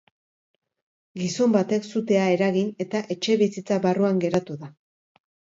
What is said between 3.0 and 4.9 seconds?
etxebizitza barruan geratu da.